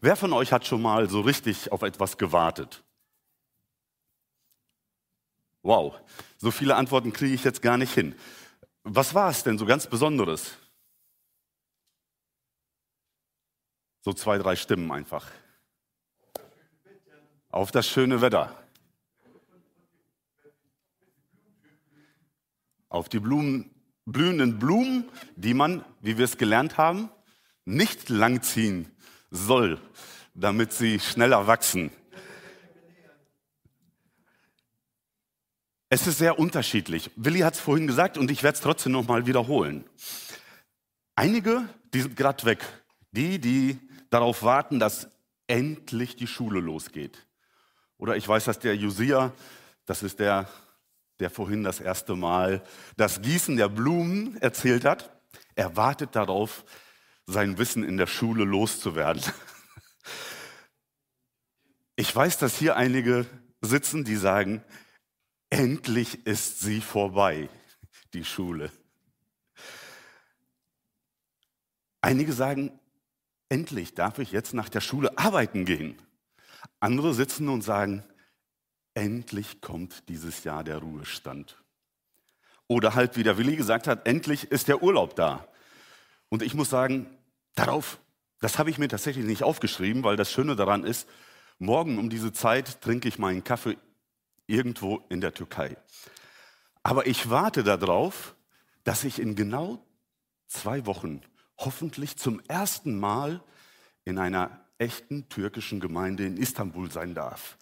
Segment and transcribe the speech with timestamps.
[0.00, 2.84] Wer von euch hat schon mal so richtig auf etwas gewartet?
[5.62, 6.00] Wow,
[6.36, 8.14] so viele Antworten kriege ich jetzt gar nicht hin.
[8.84, 10.56] Was war es denn so ganz Besonderes?
[14.02, 15.28] So zwei, drei Stimmen einfach.
[17.50, 18.56] Auf das schöne Wetter.
[22.88, 23.70] Auf die Blumen,
[24.06, 27.10] blühenden Blumen, die man, wie wir es gelernt haben,
[27.64, 28.90] nicht langziehen
[29.30, 29.80] soll,
[30.34, 31.90] damit sie schneller wachsen.
[35.90, 37.10] Es ist sehr unterschiedlich.
[37.16, 39.84] Willi hat es vorhin gesagt und ich werde es trotzdem nochmal wiederholen.
[41.14, 42.64] Einige, die sind gerade weg.
[43.12, 43.78] Die, die
[44.10, 45.08] darauf warten, dass
[45.46, 47.26] endlich die Schule losgeht.
[47.96, 49.32] Oder ich weiß, dass der Josia,
[49.86, 50.48] das ist der,
[51.20, 52.62] der vorhin das erste Mal
[52.96, 55.10] das Gießen der Blumen erzählt hat.
[55.54, 56.64] Er wartet darauf,
[57.28, 59.22] sein Wissen in der Schule loszuwerden.
[62.00, 63.26] Ich weiß, dass hier einige
[63.60, 64.62] sitzen, die sagen,
[65.50, 67.48] Endlich ist sie vorbei,
[68.12, 68.70] die Schule.
[72.02, 72.78] Einige sagen,
[73.48, 76.00] endlich darf ich jetzt nach der Schule arbeiten gehen.
[76.80, 78.04] Andere sitzen und sagen,
[78.94, 81.56] endlich kommt dieses Jahr der Ruhestand.
[82.66, 85.48] Oder halt, wie der Willi gesagt hat, endlich ist der Urlaub da.
[86.28, 87.06] Und ich muss sagen,
[87.54, 87.98] darauf,
[88.40, 91.08] das habe ich mir tatsächlich nicht aufgeschrieben, weil das Schöne daran ist,
[91.58, 93.76] morgen um diese Zeit trinke ich meinen Kaffee
[94.46, 95.76] irgendwo in der Türkei.
[96.82, 98.34] Aber ich warte darauf,
[98.84, 99.84] dass ich in genau
[100.46, 101.20] zwei Wochen
[101.58, 103.42] hoffentlich zum ersten Mal
[104.04, 107.58] in einer echten türkischen Gemeinde in Istanbul sein darf.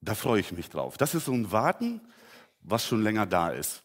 [0.00, 0.96] Da freue ich mich drauf.
[0.96, 2.00] Das ist so ein Warten,
[2.60, 3.82] was schon länger da ist.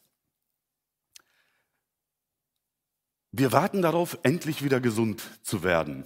[3.32, 6.06] Wir warten darauf, endlich wieder gesund zu werden.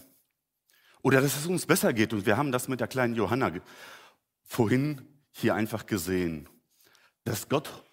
[1.01, 2.13] Oder dass es uns besser geht.
[2.13, 3.51] Und wir haben das mit der kleinen Johanna
[4.43, 6.49] vorhin hier einfach gesehen,
[7.23, 7.83] dass Gott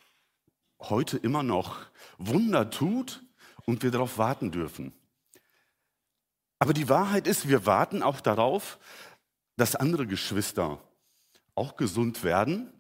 [0.81, 1.79] heute immer noch
[2.19, 3.23] Wunder tut
[3.65, 4.93] und wir darauf warten dürfen.
[6.59, 8.79] Aber die Wahrheit ist, wir warten auch darauf,
[9.57, 10.81] dass andere Geschwister
[11.55, 12.73] auch gesund werden.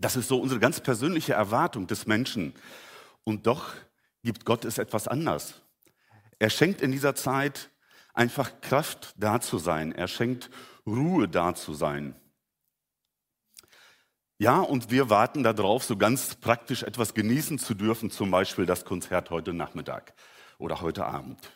[0.00, 2.54] Das ist so unsere ganz persönliche Erwartung des Menschen.
[3.24, 3.72] Und doch
[4.22, 5.62] gibt Gott es etwas anders.
[6.38, 7.70] Er schenkt in dieser Zeit
[8.14, 9.92] einfach Kraft da zu sein.
[9.92, 10.50] Er schenkt
[10.86, 12.16] Ruhe da zu sein.
[14.38, 18.84] Ja, und wir warten darauf, so ganz praktisch etwas genießen zu dürfen, zum Beispiel das
[18.84, 20.14] Konzert heute Nachmittag
[20.58, 21.52] oder heute Abend.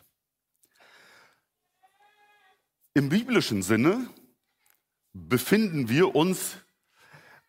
[2.95, 4.09] Im biblischen Sinne
[5.13, 6.59] befinden wir uns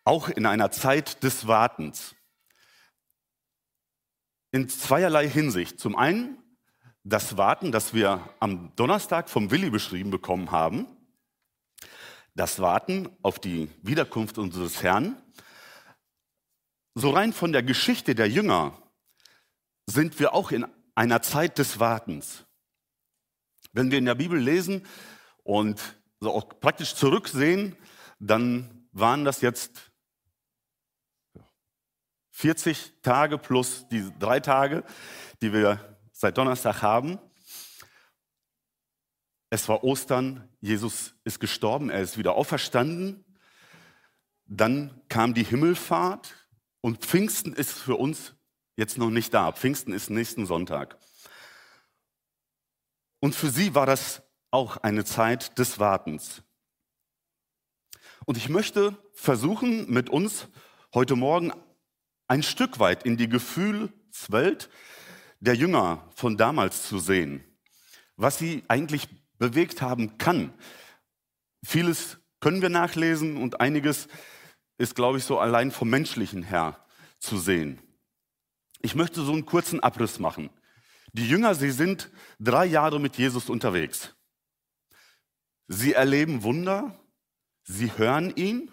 [0.04, 2.14] auch in einer Zeit des Wartens.
[4.50, 5.78] In zweierlei Hinsicht.
[5.78, 6.38] Zum einen
[7.04, 10.86] das Warten, das wir am Donnerstag vom Willi beschrieben bekommen haben.
[12.34, 15.16] Das Warten auf die Wiederkunft unseres Herrn
[16.98, 18.76] so rein von der Geschichte der Jünger
[19.86, 22.44] sind wir auch in einer Zeit des Wartens.
[23.72, 24.84] Wenn wir in der Bibel lesen
[25.44, 25.80] und
[26.18, 27.76] so auch praktisch zurücksehen,
[28.18, 29.87] dann waren das jetzt
[32.38, 34.84] 40 Tage plus die drei Tage,
[35.42, 37.18] die wir seit Donnerstag haben.
[39.50, 43.24] Es war Ostern, Jesus ist gestorben, er ist wieder auferstanden.
[44.46, 46.32] Dann kam die Himmelfahrt,
[46.80, 48.34] und Pfingsten ist für uns
[48.76, 49.50] jetzt noch nicht da.
[49.50, 50.96] Pfingsten ist nächsten Sonntag.
[53.18, 54.22] Und für sie war das
[54.52, 56.42] auch eine Zeit des Wartens.
[58.26, 60.46] Und ich möchte versuchen, mit uns
[60.94, 61.52] heute Morgen
[62.28, 64.70] ein Stück weit in die Gefühlswelt
[65.40, 67.42] der Jünger von damals zu sehen,
[68.16, 69.08] was sie eigentlich
[69.38, 70.52] bewegt haben kann.
[71.64, 74.08] Vieles können wir nachlesen und einiges
[74.76, 76.84] ist, glaube ich, so allein vom menschlichen her
[77.18, 77.80] zu sehen.
[78.80, 80.50] Ich möchte so einen kurzen Abriss machen.
[81.12, 84.14] Die Jünger, sie sind drei Jahre mit Jesus unterwegs.
[85.66, 86.98] Sie erleben Wunder,
[87.64, 88.70] sie hören ihn,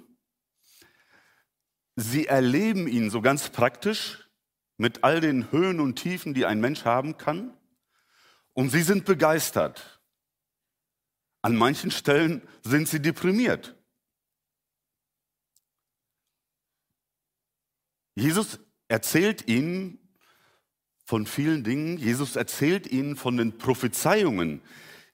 [1.96, 4.30] sie erleben ihn so ganz praktisch
[4.78, 7.58] mit all den Höhen und Tiefen, die ein Mensch haben kann,
[8.54, 10.02] und sie sind begeistert.
[11.42, 13.76] An manchen Stellen sind sie deprimiert.
[18.16, 20.00] Jesus erzählt ihnen
[21.04, 21.98] von vielen Dingen.
[21.98, 24.62] Jesus erzählt ihnen von den Prophezeiungen,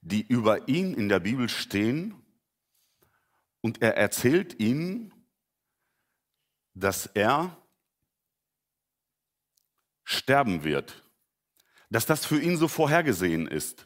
[0.02, 2.14] die über ihn in der Bibel stehen.
[3.62, 5.14] Und er erzählt ihnen,
[6.74, 7.58] dass er
[10.04, 11.04] sterben wird,
[11.90, 13.86] dass das für ihn so vorhergesehen ist.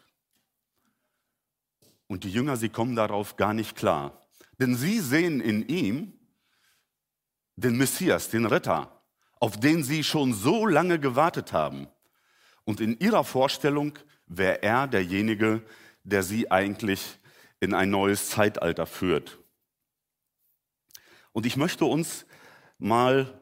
[2.08, 4.22] Und die Jünger, sie kommen darauf gar nicht klar.
[4.60, 6.14] Denn sie sehen in ihm
[7.56, 9.02] den Messias, den Retter,
[9.40, 11.88] auf den sie schon so lange gewartet haben.
[12.64, 13.98] Und in ihrer Vorstellung
[14.28, 15.62] wäre er derjenige,
[16.04, 17.20] der sie eigentlich
[17.60, 19.40] in ein neues Zeitalter führt.
[21.32, 22.26] Und ich möchte uns
[22.78, 23.42] mal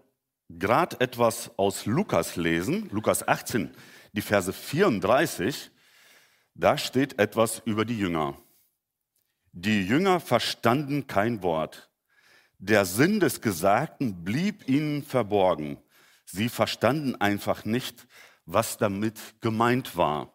[0.50, 3.74] gerade etwas aus Lukas lesen, Lukas 18,
[4.14, 5.72] die Verse 34.
[6.56, 8.38] Da steht etwas über die Jünger.
[9.52, 11.90] Die Jünger verstanden kein Wort.
[12.60, 15.82] Der Sinn des Gesagten blieb ihnen verborgen.
[16.26, 18.08] Sie verstanden einfach nicht,
[18.46, 20.34] was damit gemeint war.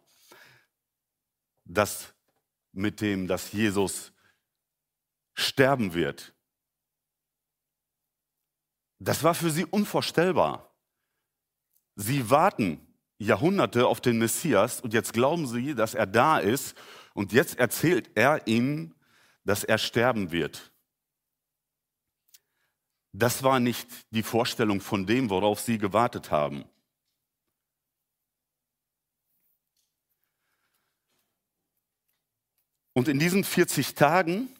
[1.65, 2.15] Das
[2.73, 4.13] mit dem, dass Jesus
[5.35, 6.35] sterben wird.
[8.99, 10.75] Das war für sie unvorstellbar.
[11.95, 12.81] Sie warten
[13.19, 16.77] Jahrhunderte auf den Messias und jetzt glauben sie, dass er da ist
[17.15, 18.95] und jetzt erzählt er ihnen,
[19.45, 20.73] dass er sterben wird.
[23.13, 26.65] Das war nicht die Vorstellung von dem, worauf sie gewartet haben.
[32.93, 34.55] Und in diesen 40 Tagen,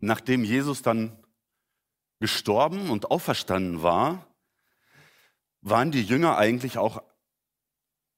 [0.00, 1.24] nachdem Jesus dann
[2.20, 4.26] gestorben und auferstanden war,
[5.60, 7.02] waren die Jünger eigentlich auch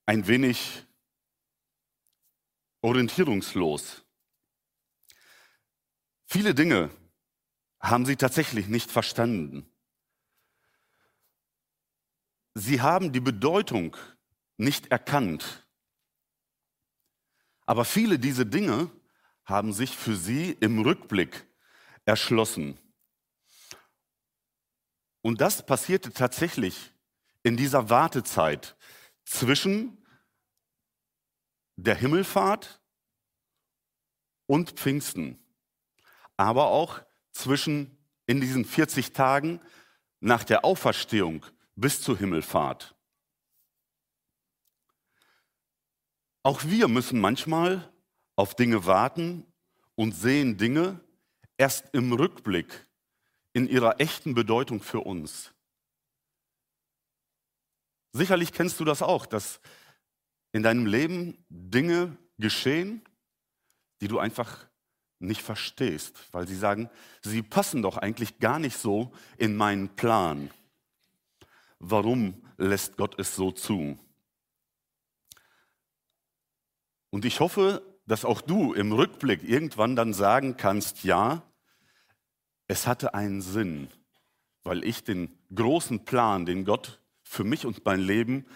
[0.06, 0.84] ein wenig
[2.82, 4.04] orientierungslos.
[6.26, 6.90] Viele Dinge
[7.80, 9.70] haben sie tatsächlich nicht verstanden.
[12.54, 13.96] Sie haben die Bedeutung
[14.56, 15.66] nicht erkannt.
[17.66, 18.90] Aber viele dieser Dinge
[19.44, 21.46] haben sich für sie im Rückblick
[22.04, 22.78] erschlossen.
[25.22, 26.92] Und das passierte tatsächlich
[27.42, 28.76] in dieser Wartezeit
[29.24, 30.04] zwischen
[31.76, 32.80] der Himmelfahrt
[34.46, 35.38] und Pfingsten,
[36.36, 37.00] aber auch
[37.32, 37.96] zwischen
[38.26, 39.60] in diesen 40 Tagen
[40.20, 41.44] nach der Auferstehung
[41.74, 42.94] bis zur Himmelfahrt.
[46.42, 47.92] Auch wir müssen manchmal
[48.36, 49.46] auf Dinge warten
[49.94, 51.00] und sehen Dinge
[51.58, 52.86] erst im Rückblick
[53.52, 55.52] in ihrer echten Bedeutung für uns.
[58.12, 59.60] Sicherlich kennst du das auch, dass
[60.52, 63.02] in deinem Leben Dinge geschehen,
[64.00, 64.66] die du einfach
[65.20, 66.88] nicht verstehst, weil sie sagen,
[67.22, 70.50] sie passen doch eigentlich gar nicht so in meinen Plan.
[71.78, 73.98] Warum lässt Gott es so zu?
[77.10, 81.42] Und ich hoffe, dass auch du im Rückblick irgendwann dann sagen kannst, ja,
[82.70, 83.88] es hatte einen Sinn,
[84.62, 88.46] weil ich den großen Plan, den Gott für mich und mein Leben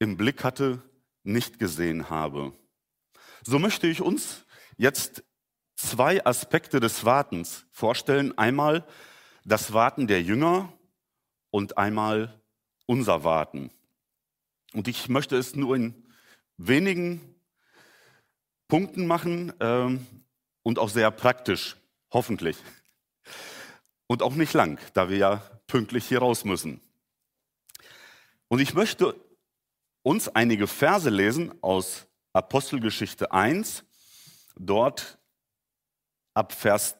[0.00, 0.82] im Blick hatte,
[1.22, 2.52] nicht gesehen habe.
[3.44, 4.44] So möchte ich uns
[4.78, 5.22] jetzt
[5.76, 8.36] zwei Aspekte des Wartens vorstellen.
[8.36, 8.84] Einmal
[9.44, 10.72] das Warten der Jünger
[11.50, 12.42] und einmal
[12.86, 13.70] unser Warten.
[14.72, 15.94] Und ich möchte es nur in
[16.56, 17.20] wenigen
[18.66, 20.04] Punkten machen ähm,
[20.64, 21.76] und auch sehr praktisch,
[22.10, 22.56] hoffentlich.
[24.08, 25.36] Und auch nicht lang, da wir ja
[25.68, 26.80] pünktlich hier raus müssen.
[28.48, 29.14] Und ich möchte
[30.02, 33.84] uns einige Verse lesen aus Apostelgeschichte 1.
[34.56, 35.18] Dort
[36.34, 36.96] ab Vers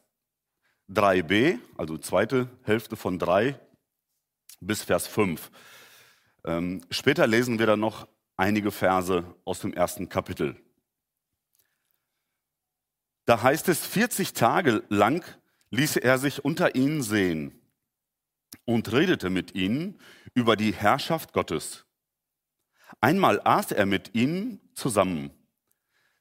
[0.89, 3.59] 3b, also zweite Hälfte von 3
[4.59, 5.51] bis Vers 5.
[6.45, 8.07] Ähm, später lesen wir dann noch
[8.37, 10.55] einige Verse aus dem ersten Kapitel.
[13.25, 15.23] Da heißt es, 40 Tage lang
[15.71, 17.59] ließ er sich unter ihnen sehen
[18.65, 19.99] und redete mit ihnen
[20.33, 21.85] über die Herrschaft Gottes.
[23.01, 25.31] Einmal aß er mit ihnen zusammen.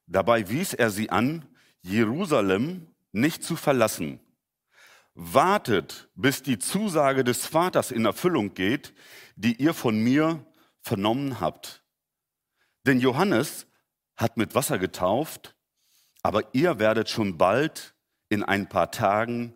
[0.06, 1.46] Dabei wies er sie an,
[1.82, 4.20] Jerusalem nicht zu verlassen.
[5.14, 8.94] Wartet, bis die Zusage des Vaters in Erfüllung geht,
[9.36, 10.46] die ihr von mir
[10.80, 11.82] vernommen habt.
[12.86, 13.66] Denn Johannes
[14.16, 15.56] hat mit Wasser getauft,
[16.22, 17.94] aber ihr werdet schon bald
[18.28, 19.54] in ein paar Tagen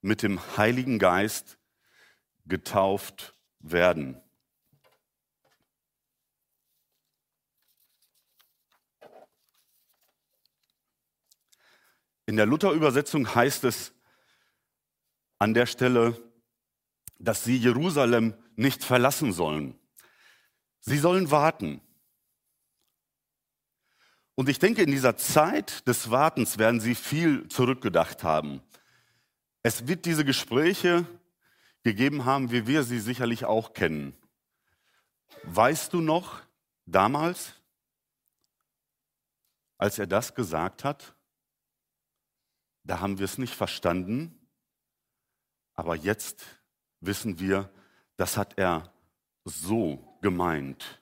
[0.00, 1.58] mit dem Heiligen Geist
[2.46, 4.20] getauft werden.
[12.26, 13.92] In der Luther-Übersetzung heißt es
[15.38, 16.16] an der Stelle,
[17.18, 19.78] dass sie Jerusalem nicht verlassen sollen.
[20.80, 21.80] Sie sollen warten.
[24.40, 28.62] Und ich denke, in dieser Zeit des Wartens werden sie viel zurückgedacht haben.
[29.62, 31.04] Es wird diese Gespräche
[31.82, 34.16] gegeben haben, wie wir sie sicherlich auch kennen.
[35.42, 36.40] Weißt du noch
[36.86, 37.52] damals,
[39.76, 41.14] als er das gesagt hat,
[42.82, 44.48] da haben wir es nicht verstanden,
[45.74, 46.46] aber jetzt
[47.00, 47.70] wissen wir,
[48.16, 48.90] das hat er
[49.44, 50.99] so gemeint.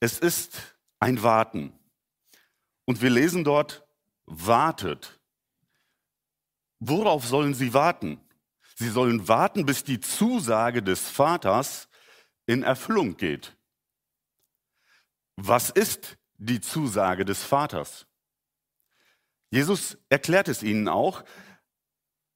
[0.00, 1.78] Es ist ein Warten.
[2.86, 3.86] Und wir lesen dort,
[4.24, 5.20] wartet.
[6.78, 8.20] Worauf sollen sie warten?
[8.76, 11.88] Sie sollen warten, bis die Zusage des Vaters
[12.46, 13.56] in Erfüllung geht.
[15.36, 18.06] Was ist die Zusage des Vaters?
[19.50, 21.24] Jesus erklärt es ihnen auch.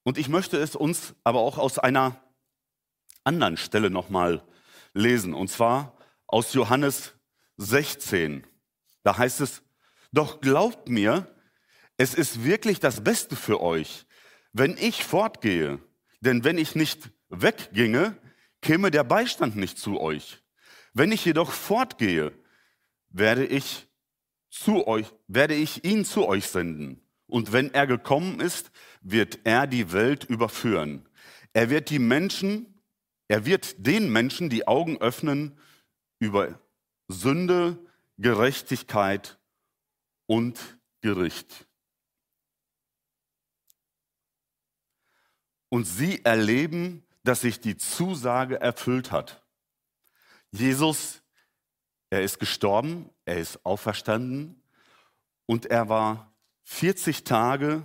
[0.02, 2.20] Und ich möchte es uns aber auch aus einer
[3.24, 4.46] anderen Stelle nochmal
[4.92, 5.32] lesen.
[5.32, 7.14] Und zwar aus Johannes
[7.56, 8.46] 16.
[9.02, 9.62] Da heißt es,
[10.12, 11.34] doch glaubt mir,
[11.96, 14.06] es ist wirklich das Beste für euch,
[14.52, 15.80] wenn ich fortgehe.
[16.20, 18.16] Denn wenn ich nicht wegginge,
[18.62, 20.42] käme der Beistand nicht zu euch.
[20.94, 22.32] Wenn ich jedoch fortgehe,
[23.10, 23.88] werde ich
[24.48, 27.00] zu euch, werde ich ihn zu euch senden.
[27.26, 28.70] Und wenn er gekommen ist,
[29.02, 31.08] wird er die Welt überführen.
[31.52, 32.80] Er wird die Menschen,
[33.28, 35.58] er wird den Menschen die Augen öffnen
[36.18, 36.60] über
[37.08, 37.78] Sünde,
[38.18, 39.38] Gerechtigkeit
[40.26, 41.66] und Gericht.
[45.68, 49.44] Und sie erleben, dass sich die Zusage erfüllt hat.
[50.52, 51.22] Jesus,
[52.10, 54.62] er ist gestorben, er ist auferstanden
[55.46, 56.32] und er war
[56.64, 57.82] 40 Tage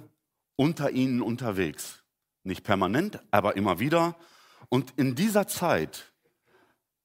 [0.56, 2.04] unter ihnen unterwegs.
[2.44, 4.16] Nicht permanent, aber immer wieder.
[4.70, 6.14] Und in dieser Zeit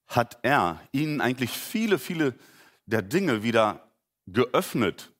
[0.07, 2.37] hat er ihnen eigentlich viele, viele
[2.85, 3.91] der Dinge wieder
[4.27, 5.13] geöffnet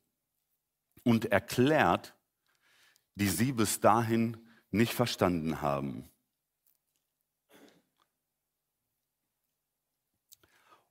[1.04, 2.16] und erklärt,
[3.16, 4.38] die sie bis dahin
[4.72, 6.10] nicht verstanden haben.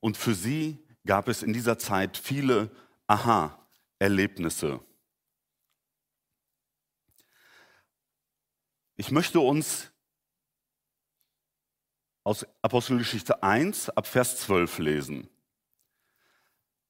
[0.01, 2.71] Und für sie gab es in dieser Zeit viele
[3.07, 4.81] Aha-Erlebnisse.
[8.97, 9.91] Ich möchte uns
[12.25, 15.29] aus Apostelgeschichte 1 ab Vers 12 lesen.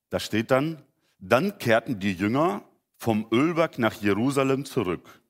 [0.09, 0.83] Da steht dann,
[1.19, 2.63] dann kehrten die Jünger
[2.97, 5.21] vom Ölberg nach Jerusalem zurück.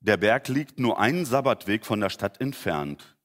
[0.00, 3.16] Der Berg liegt nur einen Sabbatweg von der Stadt entfernt.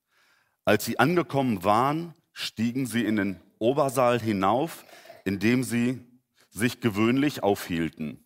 [0.65, 4.85] Als sie angekommen waren, stiegen sie in den Obersaal hinauf,
[5.23, 6.03] in dem sie
[6.49, 8.23] sich gewöhnlich aufhielten.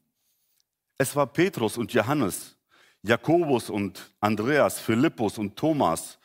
[0.98, 2.58] Es war Petrus und Johannes,
[3.02, 6.20] Jakobus und Andreas, Philippus und Thomas,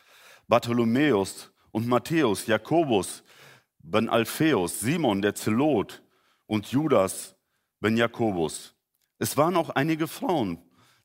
[0.48, 3.22] Bartholomäus und Matthäus, Jakobus,
[3.78, 6.02] Ben Alpheus, Simon der Zelot
[6.46, 7.36] und Judas
[7.80, 8.74] Ben Jakobus.
[9.18, 10.58] Es waren auch einige Frauen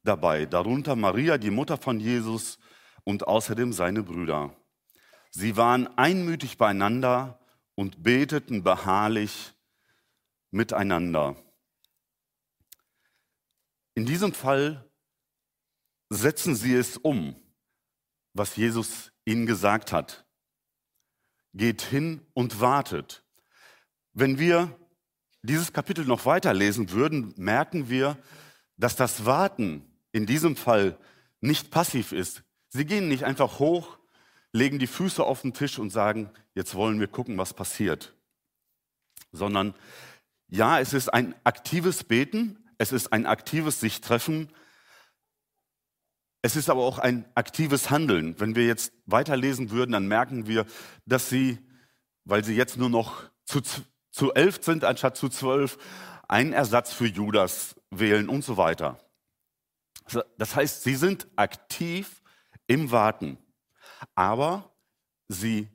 [0.03, 2.57] dabei, darunter Maria, die Mutter von Jesus
[3.03, 4.55] und außerdem seine Brüder.
[5.29, 7.39] Sie waren einmütig beieinander
[7.75, 9.53] und beteten beharrlich
[10.51, 11.35] miteinander.
[13.95, 14.89] In diesem Fall
[16.09, 17.35] setzen sie es um,
[18.33, 20.25] was Jesus ihnen gesagt hat.
[21.53, 23.23] Geht hin und wartet.
[24.13, 24.77] Wenn wir
[25.43, 28.17] dieses Kapitel noch weiterlesen würden, merken wir,
[28.77, 30.97] dass das Warten in diesem Fall
[31.41, 32.43] nicht passiv ist.
[32.69, 33.97] Sie gehen nicht einfach hoch,
[34.51, 38.15] legen die Füße auf den Tisch und sagen, jetzt wollen wir gucken, was passiert.
[39.31, 39.75] Sondern
[40.47, 44.49] ja, es ist ein aktives Beten, es ist ein aktives sich treffen,
[46.45, 48.37] es ist aber auch ein aktives Handeln.
[48.37, 50.65] Wenn wir jetzt weiterlesen würden, dann merken wir,
[51.05, 51.57] dass sie,
[52.25, 53.61] weil sie jetzt nur noch zu,
[54.11, 55.77] zu elf sind anstatt zu zwölf,
[56.27, 58.99] einen Ersatz für Judas wählen und so weiter.
[60.37, 62.21] Das heißt, sie sind aktiv
[62.67, 63.37] im Warten,
[64.13, 64.69] aber
[65.29, 65.69] sie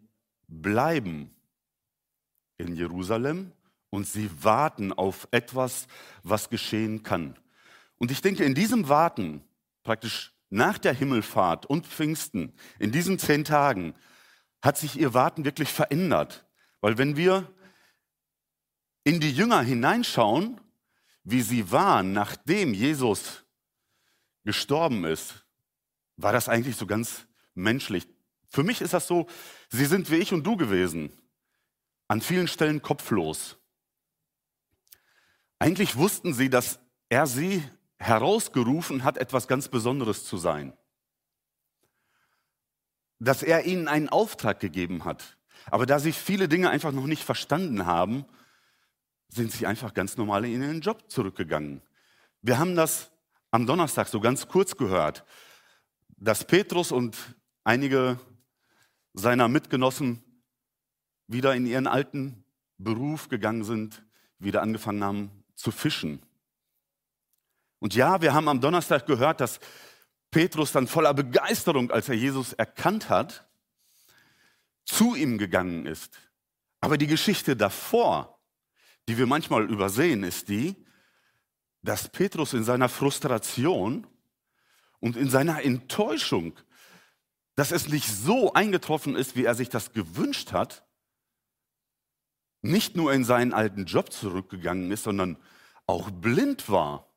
[0.49, 1.35] bleiben
[2.59, 3.53] in Jerusalem
[3.89, 5.87] und sie warten auf etwas,
[6.23, 7.39] was geschehen kann.
[7.97, 9.43] Und ich denke, in diesem Warten,
[9.83, 13.95] praktisch nach der Himmelfahrt und Pfingsten, in diesen zehn Tagen,
[14.63, 16.47] hat sich ihr Warten wirklich verändert.
[16.81, 17.53] Weil wenn wir
[19.05, 20.61] in die Jünger hineinschauen,
[21.25, 23.45] wie sie waren, nachdem Jesus
[24.45, 25.45] gestorben ist,
[26.17, 28.09] war das eigentlich so ganz menschlich.
[28.49, 29.27] Für mich ist das so,
[29.69, 31.13] sie sind wie ich und du gewesen,
[32.09, 33.59] an vielen Stellen kopflos.
[35.59, 36.79] Eigentlich wussten sie, dass
[37.09, 37.63] er sie
[37.99, 40.73] herausgerufen hat, etwas ganz Besonderes zu sein.
[43.19, 45.37] Dass er ihnen einen Auftrag gegeben hat.
[45.67, 48.25] Aber da sie viele Dinge einfach noch nicht verstanden haben,
[49.29, 51.83] sind sie einfach ganz normal in ihren Job zurückgegangen.
[52.41, 53.11] Wir haben das
[53.51, 55.25] am Donnerstag so ganz kurz gehört,
[56.17, 57.17] dass Petrus und
[57.65, 58.19] einige
[59.15, 60.23] seiner Mitgenossen
[61.27, 62.45] wieder in ihren alten
[62.79, 64.05] Beruf gegangen sind,
[64.39, 66.23] wieder angefangen haben zu fischen.
[67.81, 69.61] Und ja, wir haben am Donnerstag gehört, dass
[70.31, 73.49] Petrus dann voller Begeisterung, als er Jesus erkannt hat,
[74.85, 76.19] zu ihm gegangen ist.
[76.81, 78.41] Aber die Geschichte davor,
[79.09, 80.77] die wir manchmal übersehen, ist die,
[81.83, 84.07] dass Petrus in seiner Frustration
[85.01, 86.59] und in seiner Enttäuschung,
[87.55, 90.85] dass es nicht so eingetroffen ist, wie er sich das gewünscht hat,
[92.61, 95.39] nicht nur in seinen alten Job zurückgegangen ist, sondern
[95.87, 97.08] auch blind war.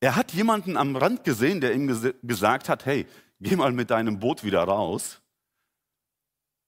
[0.00, 3.06] Er hat jemanden am Rand gesehen, der ihm ges gesagt hat, hey,
[3.40, 5.20] geh mal mit deinem Boot wieder raus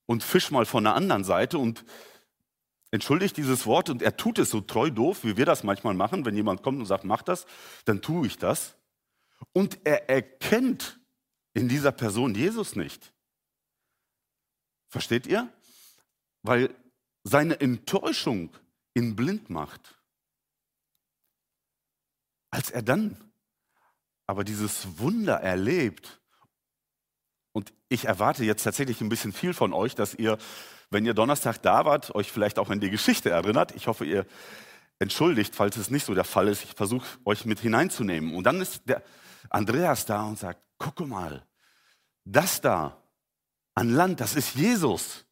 [0.07, 1.85] und fisch mal von der anderen Seite und
[2.91, 6.25] entschuldigt dieses Wort und er tut es so treu doof, wie wir das manchmal machen,
[6.25, 7.47] wenn jemand kommt und sagt, mach das,
[7.85, 8.77] dann tue ich das.
[9.53, 10.99] Und er erkennt
[11.53, 13.13] in dieser Person Jesus nicht.
[14.89, 15.53] Versteht ihr?
[16.43, 16.75] Weil
[17.25, 18.51] seine Enttäuschung
[18.95, 19.98] ihn blind macht.
[22.51, 23.17] Als er dann
[24.27, 26.21] aber dieses Wunder erlebt,
[27.53, 30.39] und ich erwarte jetzt tatsächlich ein bisschen viel von euch, dass ihr,
[30.91, 33.75] wenn ihr Donnerstag da wart, euch vielleicht auch an die Geschichte erinnert.
[33.75, 34.27] Ich hoffe, ihr
[34.99, 36.63] entschuldigt, falls es nicht so der Fall ist.
[36.63, 38.35] Ich versuche euch mit hineinzunehmen.
[38.35, 39.03] Und dann ist der
[39.51, 41.47] Andreas da und sagt, gucke mal,
[42.25, 43.03] das da
[43.75, 45.25] an Land, das ist Jesus.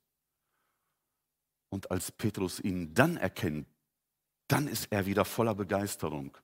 [1.68, 3.68] Und als Petrus ihn dann erkennt,
[4.48, 6.36] dann ist er wieder voller Begeisterung.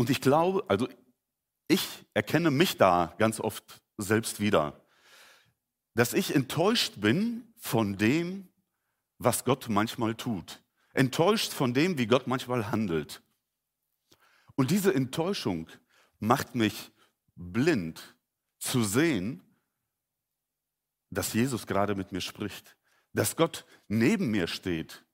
[0.00, 0.88] Und ich glaube, also
[1.68, 4.82] ich erkenne mich da ganz oft selbst wieder,
[5.94, 8.48] dass ich enttäuscht bin von dem,
[9.18, 10.62] was Gott manchmal tut.
[10.94, 13.20] Enttäuscht von dem, wie Gott manchmal handelt.
[14.54, 15.68] Und diese Enttäuschung
[16.18, 16.92] macht mich
[17.34, 18.16] blind
[18.58, 19.42] zu sehen,
[21.10, 22.74] dass Jesus gerade mit mir spricht,
[23.12, 25.04] dass Gott neben mir steht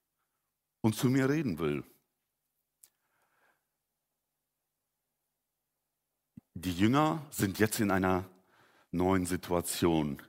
[0.81, 1.83] und zu mir reden will.
[6.59, 8.25] Die Jünger sind jetzt in einer
[8.91, 10.23] neuen Situation.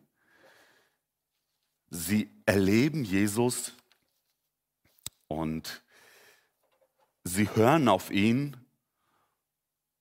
[1.89, 3.71] Sie erleben Jesus
[5.29, 5.81] und
[7.23, 8.57] sie hören auf ihn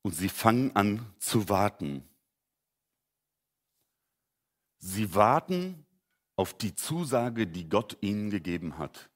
[0.03, 2.03] und sie fangen an zu warten.
[4.79, 5.87] Sie warten
[6.35, 9.11] auf die Zusage, die Gott ihnen gegeben hat.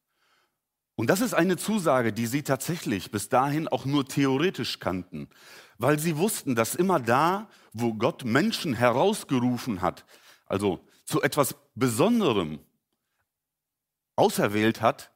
[1.01, 5.31] Und das ist eine Zusage, die sie tatsächlich bis dahin auch nur theoretisch kannten,
[5.79, 10.05] weil sie wussten, dass immer da, wo Gott Menschen herausgerufen hat,
[10.45, 12.59] also zu etwas Besonderem
[14.15, 15.11] auserwählt hat,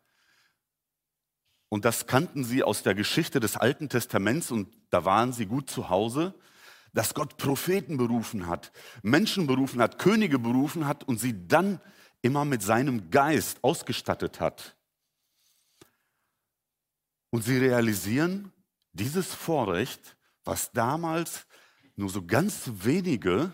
[1.69, 5.69] und das kannten sie aus der Geschichte des Alten Testaments und da waren sie gut
[5.69, 6.33] zu Hause,
[6.95, 11.79] dass Gott Propheten berufen hat, Menschen berufen hat, Könige berufen hat und sie dann
[12.23, 14.77] immer mit seinem Geist ausgestattet hat.
[17.35, 18.53] Und sie realisieren,
[18.93, 21.49] dieses Vorrecht, was damals
[21.97, 23.51] nur so ganz wenige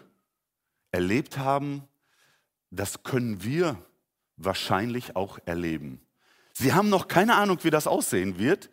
[0.90, 1.88] erlebt haben,
[2.68, 3.82] das können wir
[4.36, 6.06] wahrscheinlich auch erleben.
[6.52, 8.68] Sie haben noch keine Ahnung, wie das aussehen wird.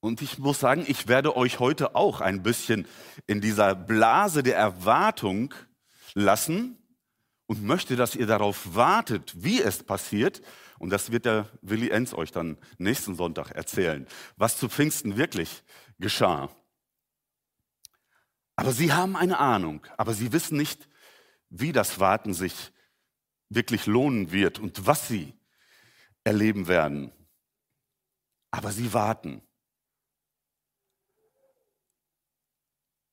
[0.00, 2.86] Und ich muss sagen, ich werde euch heute auch ein bisschen
[3.26, 5.52] in dieser Blase der Erwartung
[6.14, 6.79] lassen
[7.50, 10.40] und möchte, dass ihr darauf wartet, wie es passiert,
[10.78, 15.64] und das wird der Willi Enz euch dann nächsten Sonntag erzählen, was zu Pfingsten wirklich
[15.98, 16.48] geschah.
[18.54, 20.88] Aber sie haben eine Ahnung, aber sie wissen nicht,
[21.48, 22.70] wie das Warten sich
[23.48, 25.34] wirklich lohnen wird und was sie
[26.22, 27.10] erleben werden.
[28.52, 29.42] Aber sie warten.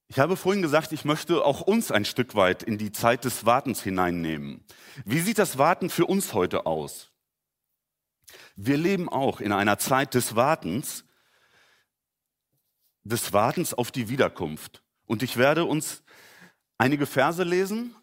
[0.10, 3.46] Ich habe vorhin gesagt, ich möchte auch uns ein Stück weit in die Zeit des
[3.46, 4.64] Wartens hineinnehmen.
[5.04, 7.12] Wie sieht das Warten für uns heute aus?
[8.56, 11.04] Wir leben auch in einer Zeit des Wartens,
[13.04, 14.82] des Wartens auf die Wiederkunft.
[15.06, 16.04] Und ich werde uns
[16.78, 17.96] einige Verse lesen,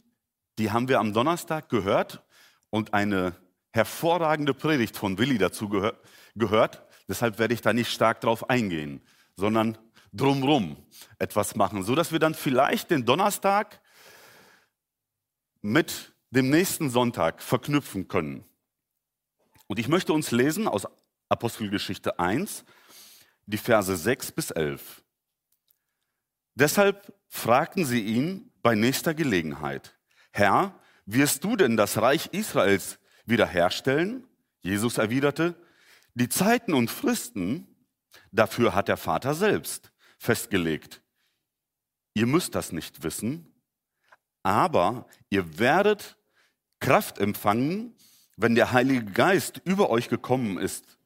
[0.59, 2.23] die haben wir am Donnerstag gehört
[2.71, 3.35] und eine
[3.73, 5.99] hervorragende Predigt von Willi dazu gehör
[6.37, 6.83] gehört.
[7.09, 9.03] Deshalb werde ich da nicht stark drauf eingehen,
[9.37, 9.79] sondern
[10.15, 10.77] drumrum
[11.19, 13.81] etwas machen, so dass wir dann vielleicht den Donnerstag
[15.61, 18.45] mit dem nächsten Sonntag verknüpfen können.
[19.67, 20.87] Und ich möchte uns lesen aus
[21.29, 22.65] Apostelgeschichte 1,
[23.47, 25.03] die Verse 6 bis 11.
[26.55, 29.97] Deshalb fragten sie ihn bei nächster Gelegenheit,
[30.33, 34.27] Herr, wirst du denn das Reich Israels wiederherstellen?
[34.61, 35.55] Jesus erwiderte,
[36.15, 37.67] die Zeiten und Fristen,
[38.33, 39.94] dafür hat der Vater selbst
[40.25, 41.03] festgelegt.
[42.15, 43.53] Ihr müsst das nicht wissen,
[44.43, 46.17] aber ihr werdet
[46.81, 47.95] Kraft empfangen,
[48.37, 50.99] wenn der Heilige Geist über euch gekommen ist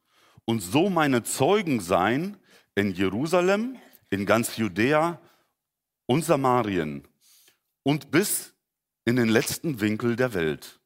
[0.44, 2.36] und so meine Zeugen sein
[2.74, 3.76] in Jerusalem,
[4.08, 5.20] in ganz Judäa
[6.06, 7.06] und Samarien
[7.82, 8.54] und bis
[9.04, 10.80] in den letzten Winkel der Welt.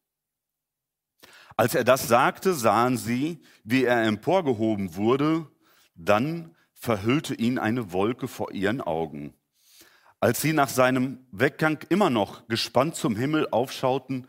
[1.56, 5.46] Als er das sagte, sahen sie, wie er emporgehoben wurde,
[5.94, 9.34] dann verhüllte ihn eine Wolke vor ihren Augen.
[10.18, 14.26] Als sie nach seinem Weggang immer noch gespannt zum Himmel aufschauten,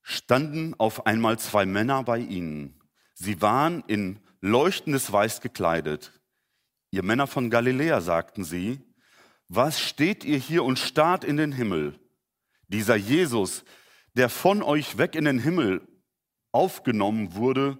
[0.00, 2.80] standen auf einmal zwei Männer bei ihnen.
[3.14, 6.20] Sie waren in leuchtendes Weiß gekleidet.
[6.92, 8.80] Ihr Männer von Galiläa, sagten sie,
[9.48, 11.98] was steht ihr hier und starrt in den Himmel?
[12.68, 13.64] Dieser Jesus,
[14.14, 15.82] der von euch weg in den Himmel
[16.52, 17.76] aufgenommen wurde,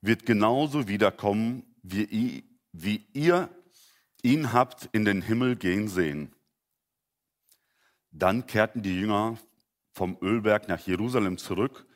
[0.00, 2.51] wird genauso wiederkommen, wie
[3.12, 3.48] ihr
[4.22, 6.34] ihn habt in den Himmel gehen sehen.
[8.10, 9.38] Dann kehrten die Jünger
[9.92, 11.86] vom Ölberg nach Jerusalem zurück.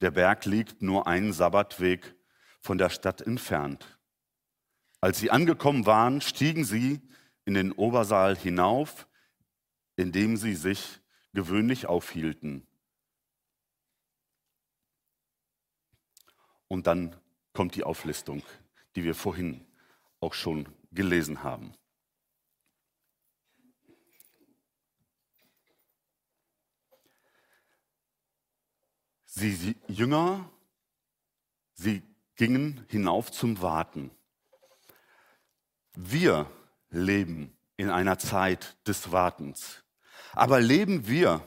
[0.00, 2.14] Der Berg liegt nur einen Sabbatweg
[2.60, 3.98] von der Stadt entfernt.
[5.00, 7.00] Als sie angekommen waren, stiegen sie
[7.44, 9.06] in den Obersaal hinauf,
[9.96, 11.00] in dem sie sich
[11.34, 12.66] gewöhnlich aufhielten.
[16.68, 17.14] Und dann
[17.52, 18.42] kommt die Auflistung,
[18.96, 19.63] die wir vorhin
[20.24, 21.74] auch schon gelesen haben.
[29.26, 30.50] Sie, die Jünger,
[31.74, 32.02] sie
[32.36, 34.10] gingen hinauf zum Warten.
[35.92, 36.50] Wir
[36.88, 39.84] leben in einer Zeit des Wartens.
[40.32, 41.46] Aber leben wir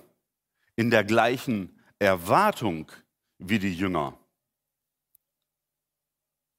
[0.75, 2.91] in der gleichen Erwartung
[3.39, 4.19] wie die Jünger?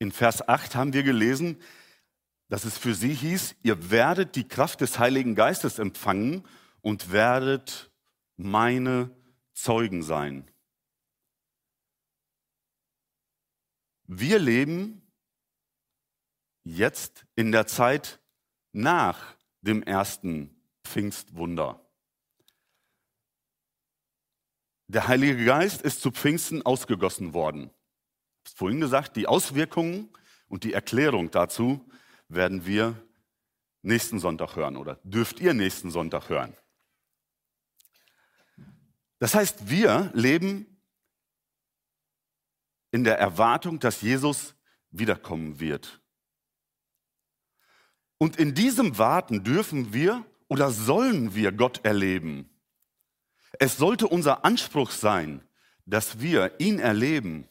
[0.00, 1.60] In Vers 8 haben wir gelesen,
[2.48, 6.46] dass es für sie hieß, ihr werdet die Kraft des Heiligen Geistes empfangen
[6.80, 7.90] und werdet
[8.36, 9.14] meine
[9.52, 10.50] Zeugen sein.
[14.04, 15.02] Wir leben
[16.64, 18.20] jetzt in der Zeit
[18.72, 21.84] nach dem ersten Pfingstwunder.
[24.86, 27.70] Der Heilige Geist ist zu Pfingsten ausgegossen worden.
[28.44, 30.08] Ich habe vorhin gesagt, die Auswirkungen
[30.48, 31.86] und die Erklärung dazu
[32.28, 32.94] werden wir
[33.82, 36.54] nächsten Sonntag hören oder dürft ihr nächsten Sonntag hören.
[39.18, 40.80] Das heißt, wir leben
[42.90, 44.54] in der Erwartung, dass Jesus
[44.90, 46.00] wiederkommen wird.
[48.18, 52.48] Und in diesem Warten dürfen wir oder sollen wir Gott erleben.
[53.58, 55.46] Es sollte unser Anspruch sein,
[55.84, 57.48] dass wir ihn erleben.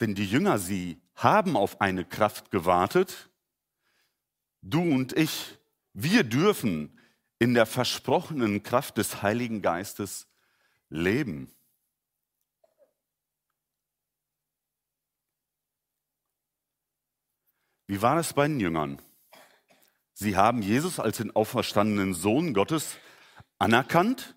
[0.00, 3.28] Denn die Jünger, sie haben auf eine Kraft gewartet.
[4.62, 5.58] Du und ich,
[5.92, 6.96] wir dürfen
[7.40, 10.28] in der versprochenen Kraft des Heiligen Geistes
[10.88, 11.52] leben.
[17.88, 19.02] Wie war es bei den Jüngern?
[20.12, 22.96] Sie haben Jesus als den auferstandenen Sohn Gottes
[23.58, 24.36] anerkannt,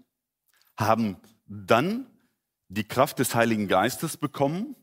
[0.78, 2.08] haben dann
[2.70, 4.76] die Kraft des Heiligen Geistes bekommen.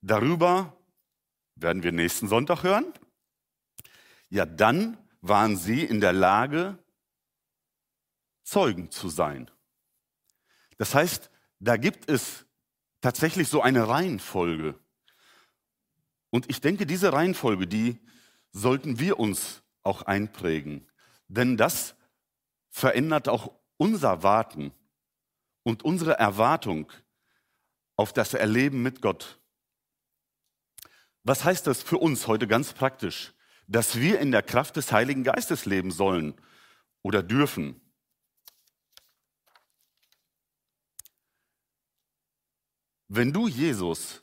[0.00, 0.77] Darüber
[1.60, 2.92] werden wir nächsten Sonntag hören.
[4.30, 6.78] Ja, dann waren sie in der Lage,
[8.44, 9.50] Zeugen zu sein.
[10.78, 12.46] Das heißt, da gibt es
[13.00, 14.78] tatsächlich so eine Reihenfolge.
[16.30, 17.98] Und ich denke, diese Reihenfolge, die
[18.52, 20.90] sollten wir uns auch einprägen.
[21.26, 21.94] Denn das
[22.70, 24.72] verändert auch unser Warten
[25.62, 26.90] und unsere Erwartung
[27.96, 29.37] auf das Erleben mit Gott.
[31.24, 33.34] Was heißt das für uns heute ganz praktisch?
[33.66, 36.34] Dass wir in der Kraft des Heiligen Geistes leben sollen
[37.02, 37.80] oder dürfen.
[43.08, 44.22] Wenn du Jesus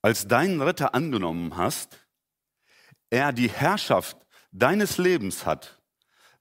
[0.00, 2.06] als deinen Retter angenommen hast,
[3.10, 4.16] er die Herrschaft
[4.52, 5.82] deines Lebens hat,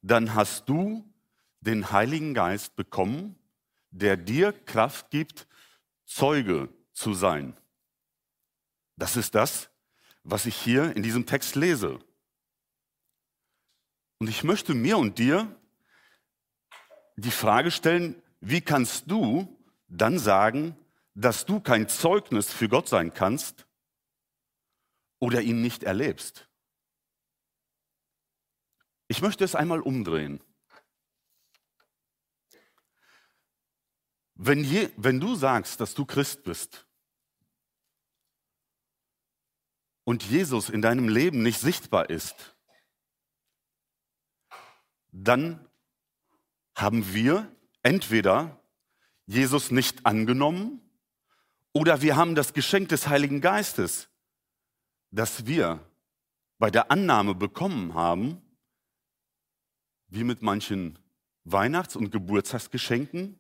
[0.02, 1.12] dann hast du
[1.60, 3.36] den Heiligen Geist bekommen,
[3.90, 5.48] der dir Kraft gibt,
[6.06, 7.58] Zeuge zu sein.
[8.96, 9.71] Das ist das,
[10.24, 12.00] was ich hier in diesem Text lese.
[14.20, 15.56] Und ich möchte mir und dir
[17.16, 19.58] die Frage stellen, wie kannst du
[19.88, 20.78] dann sagen,
[21.14, 23.68] dass du kein Zeugnis für Gott sein kannst
[25.20, 26.48] oder ihn nicht erlebst.
[29.08, 30.42] Ich möchte es einmal umdrehen.
[34.36, 36.88] Wenn, je, wenn du sagst, dass du Christ bist
[40.04, 42.56] und Jesus in deinem Leben nicht sichtbar ist,
[45.12, 45.68] dann
[46.76, 48.60] haben wir entweder
[49.26, 50.82] Jesus nicht angenommen
[51.74, 54.10] oder wir haben das Geschenk des Heiligen Geistes,
[55.12, 55.80] das wir
[56.58, 58.42] bei der Annahme bekommen haben,
[60.08, 61.00] wie mit manchen
[61.44, 63.40] Weihnachts- und Geburtstagsgeschenken,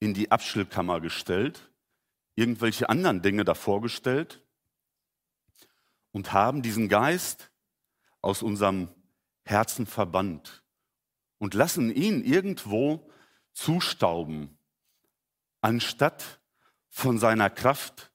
[0.00, 1.70] in die Abstellkammer gestellt,
[2.34, 4.42] irgendwelche anderen Dinge davor gestellt
[6.12, 7.50] und haben diesen Geist
[8.20, 8.88] aus unserem
[9.44, 10.64] Herzen verbannt
[11.38, 13.10] und lassen ihn irgendwo
[13.52, 14.58] zustauben,
[15.60, 16.40] anstatt
[16.88, 18.12] von seiner Kraft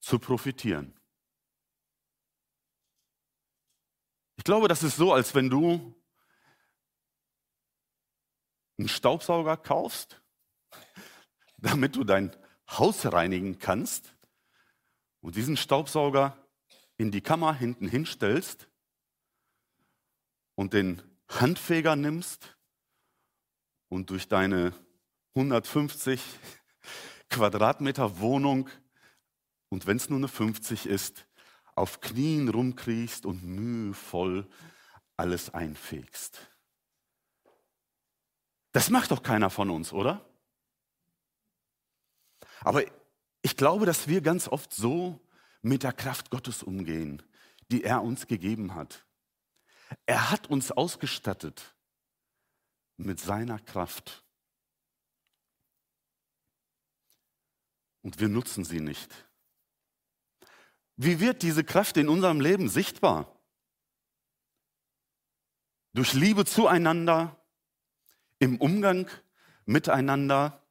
[0.00, 0.94] zu profitieren.
[4.36, 5.94] Ich glaube, das ist so, als wenn du
[8.78, 10.22] einen Staubsauger kaufst,
[11.58, 12.34] damit du dein
[12.70, 14.14] Haus reinigen kannst
[15.20, 16.39] und diesen Staubsauger
[17.00, 18.68] in die Kammer hinten hinstellst
[20.54, 22.58] und den Handfeger nimmst
[23.88, 24.74] und durch deine
[25.34, 26.22] 150
[27.30, 28.68] Quadratmeter Wohnung
[29.70, 31.26] und wenn es nur eine 50 ist,
[31.74, 34.46] auf Knien rumkriechst und mühevoll
[35.16, 36.50] alles einfegst.
[38.72, 40.28] Das macht doch keiner von uns, oder?
[42.60, 42.82] Aber
[43.40, 45.18] ich glaube, dass wir ganz oft so
[45.62, 47.22] mit der Kraft Gottes umgehen,
[47.70, 49.06] die er uns gegeben hat.
[50.06, 51.74] Er hat uns ausgestattet
[52.96, 54.24] mit seiner Kraft.
[58.02, 59.28] Und wir nutzen sie nicht.
[60.96, 63.40] Wie wird diese Kraft in unserem Leben sichtbar?
[65.92, 67.36] Durch Liebe zueinander,
[68.38, 69.10] im Umgang
[69.66, 70.62] miteinander,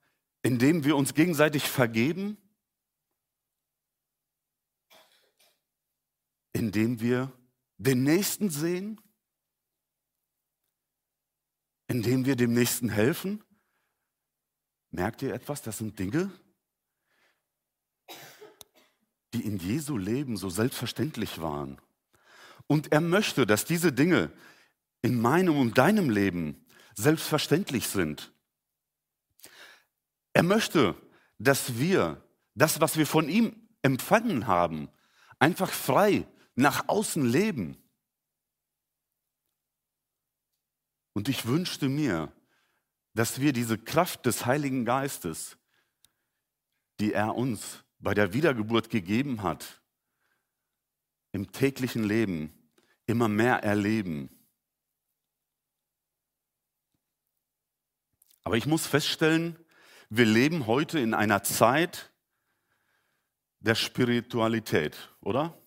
[0.42, 2.38] indem wir uns gegenseitig vergeben,
[6.54, 7.32] indem wir
[7.78, 9.00] den Nächsten sehen,
[11.88, 13.44] indem wir dem Nächsten helfen.
[14.92, 15.62] Merkt ihr etwas?
[15.62, 16.32] Das sind Dinge,
[19.34, 21.80] die in Jesu Leben so selbstverständlich waren.
[22.68, 24.32] Und er möchte, dass diese Dinge
[25.02, 28.32] in meinem und deinem Leben selbstverständlich sind.
[30.34, 30.96] Er möchte,
[31.38, 34.90] dass wir das, was wir von ihm empfangen haben,
[35.40, 36.28] einfach frei
[36.60, 37.78] nach außen leben.
[41.14, 42.32] Und ich wünschte mir,
[43.14, 45.58] dass wir diese Kraft des Heiligen Geistes,
[47.00, 49.82] die er uns bei der Wiedergeburt gegeben hat,
[51.32, 52.54] im täglichen Leben
[53.06, 54.30] immer mehr erleben.
[58.44, 59.58] Aber ich muss feststellen,
[60.10, 62.12] wir leben heute in einer Zeit
[63.60, 65.59] der Spiritualität, oder?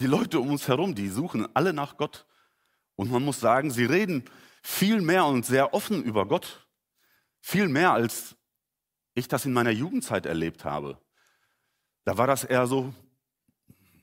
[0.00, 2.26] Die Leute um uns herum, die suchen alle nach Gott.
[2.94, 4.24] Und man muss sagen, sie reden
[4.62, 6.68] viel mehr und sehr offen über Gott.
[7.40, 8.36] Viel mehr, als
[9.14, 11.00] ich das in meiner Jugendzeit erlebt habe.
[12.04, 12.94] Da war das eher so,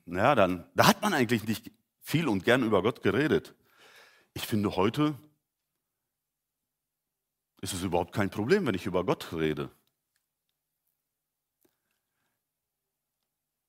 [0.06, 3.56] naja, dann, da hat man eigentlich nicht viel und gern über Gott geredet.
[4.34, 5.18] Ich finde, heute
[7.62, 9.72] ist es überhaupt kein Problem, wenn ich über Gott rede.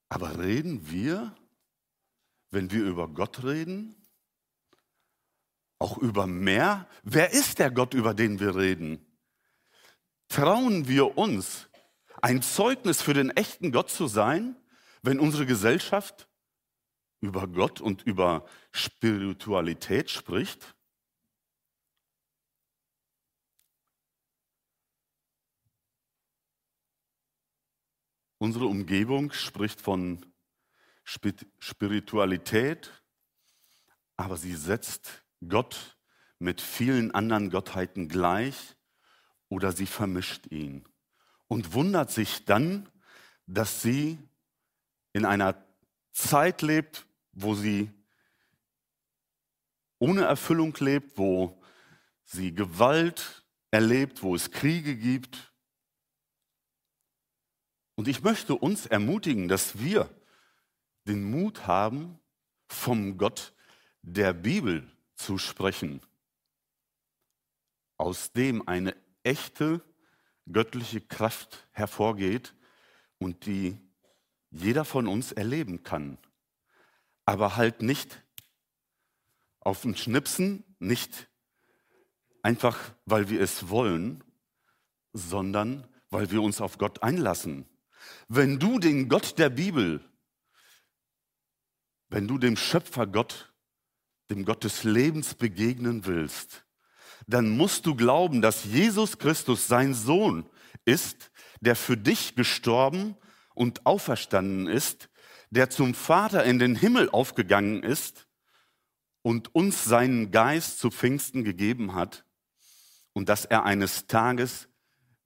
[0.09, 1.35] Aber reden wir,
[2.51, 3.97] wenn wir über Gott reden,
[5.79, 6.89] auch über mehr?
[7.03, 9.05] Wer ist der Gott, über den wir reden?
[10.29, 11.69] Trauen wir uns,
[12.23, 14.57] ein Zeugnis für den echten Gott zu sein,
[15.03, 16.29] wenn unsere Gesellschaft
[17.21, 20.75] über Gott und über Spiritualität spricht?
[28.39, 30.25] Unsere Umgebung spricht von
[31.07, 32.91] Spiritualität,
[34.17, 35.97] aber sie setzt Gott
[36.39, 38.77] mit vielen anderen Gottheiten gleich
[39.49, 40.85] oder sie vermischt ihn
[41.49, 42.89] und wundert sich dann,
[43.47, 44.19] dass sie
[45.13, 45.65] in einer
[46.13, 47.91] Zeit lebt, wo sie
[49.99, 51.63] ohne Erfüllung lebt, wo
[52.25, 55.53] sie Gewalt erlebt, wo es Kriege gibt,
[57.97, 60.09] und ich möchte uns ermutigen, dass wir
[61.07, 62.19] den Mut haben,
[62.69, 63.55] vom Gott
[64.03, 66.01] der Bibel zu sprechen,
[67.97, 69.83] aus dem eine echte
[70.51, 72.55] göttliche Kraft hervorgeht
[73.19, 73.79] und die
[74.51, 76.19] jeder von uns erleben kann.
[77.25, 78.23] Aber halt nicht
[79.61, 81.29] auf den Schnipsen, nicht
[82.43, 84.23] einfach, weil wir es wollen,
[85.13, 87.69] sondern weil wir uns auf Gott einlassen.
[88.29, 90.01] Wenn du den Gott der Bibel,
[92.09, 93.53] wenn du dem Schöpfer Gott,
[94.31, 96.67] dem Gott des Lebens begegnen willst,
[97.27, 100.49] dann musst du glauben, dass Jesus Christus sein Sohn
[100.85, 103.17] ist, der für dich gestorben
[103.55, 105.09] und auferstanden ist,
[105.51, 108.29] der zum Vater in den Himmel aufgegangen ist
[109.23, 112.25] und uns seinen Geist zu Pfingsten gegeben hat
[113.13, 114.69] und dass er eines Tages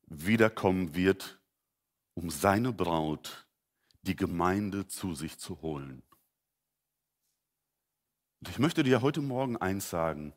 [0.06, 1.40] wiederkommen wird,
[2.14, 3.48] um seine Braut,
[4.02, 6.02] die Gemeinde, zu sich zu holen.
[8.40, 10.32] Und ich möchte dir heute Morgen eins sagen.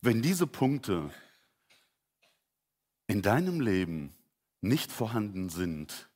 [0.00, 1.10] Wenn diese Punkte
[3.06, 4.14] in deinem Leben
[4.62, 6.08] nicht vorhanden sind,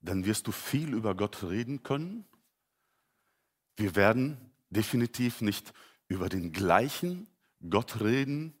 [0.00, 2.24] dann wirst du viel über Gott reden können.
[3.76, 4.38] Wir werden
[4.70, 5.74] definitiv nicht
[6.08, 7.26] über den gleichen
[7.68, 8.54] Gott reden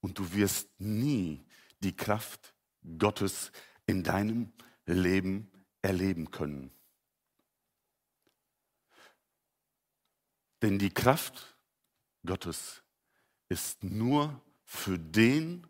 [0.00, 1.46] und du wirst nie
[1.78, 2.54] die Kraft
[2.98, 3.52] Gottes
[3.86, 4.52] in deinem
[4.84, 5.48] Leben
[5.80, 6.72] erleben können.
[10.62, 11.56] Denn die Kraft
[12.24, 12.82] Gottes
[13.48, 15.66] ist nur für den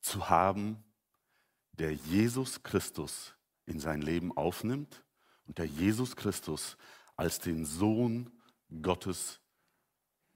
[0.00, 0.84] zu haben,
[1.72, 3.34] der Jesus Christus
[3.66, 5.04] in sein Leben aufnimmt
[5.46, 6.76] und der Jesus Christus
[7.16, 8.30] als den Sohn
[8.82, 9.40] Gottes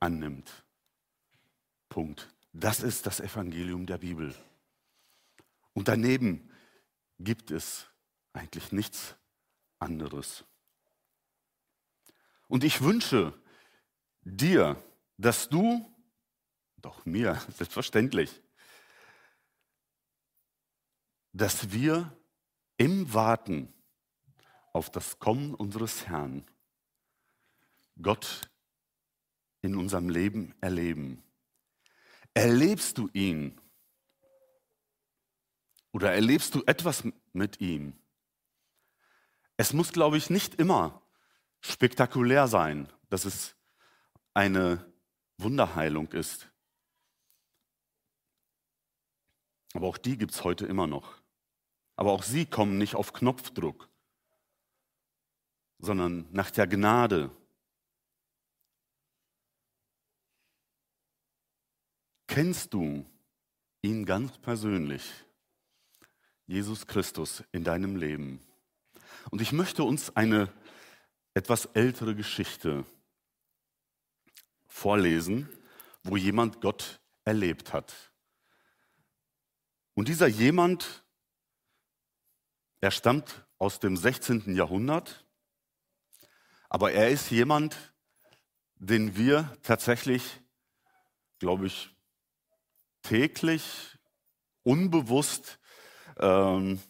[0.01, 0.65] annimmt.
[1.89, 2.35] Punkt.
[2.53, 4.35] Das ist das Evangelium der Bibel.
[5.75, 6.51] Und daneben
[7.19, 7.87] gibt es
[8.33, 9.17] eigentlich nichts
[9.79, 10.45] anderes.
[12.49, 13.35] Und ich wünsche
[14.37, 14.83] dir,
[15.17, 15.85] dass du,
[16.77, 18.43] doch mir, selbstverständlich,
[21.33, 22.17] dass wir
[22.77, 23.73] im Warten
[24.73, 26.45] auf das Kommen unseres Herrn
[28.01, 28.49] Gott
[29.61, 31.23] in unserem Leben erleben.
[32.35, 33.61] Erlebst du ihn
[35.91, 37.99] oder erlebst du etwas mit ihm?
[39.57, 41.03] Es muss, glaube ich, nicht immer
[41.61, 43.57] spektakulär sein, dass es
[44.35, 44.85] eine
[45.39, 46.51] Wunderheilung ist.
[49.75, 51.21] Aber auch die gibt es heute immer noch.
[51.97, 53.89] Aber auch sie kommen nicht auf Knopfdruck,
[55.79, 57.31] sondern nach der Gnade.
[62.27, 63.05] Kennst du
[63.83, 65.25] ihn ganz persönlich,
[66.47, 68.41] Jesus Christus, in deinem Leben?
[69.31, 70.53] Und ich möchte uns eine
[71.35, 72.85] etwas ältere Geschichte
[74.69, 75.49] vorlesen,
[76.05, 78.13] wo jemand Gott erlebt hat.
[79.95, 81.05] Und dieser jemand
[82.81, 84.55] er stammt aus dem 16.
[84.55, 85.27] Jahrhundert,
[86.69, 87.77] aber er ist jemand,
[88.77, 90.41] den wir tatsächlich,
[91.41, 91.91] glaube ich,
[93.03, 93.99] täglich
[94.63, 95.59] unbewusst
[96.19, 96.81] ähm,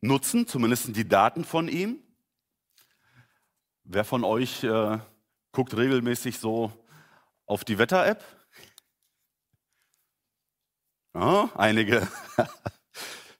[0.00, 2.00] nutzen, zumindest die Daten von ihm.
[3.82, 4.98] Wer von euch äh,
[5.52, 6.72] guckt regelmäßig so
[7.46, 8.24] auf die Wetter-App?
[11.14, 12.08] Ja, einige.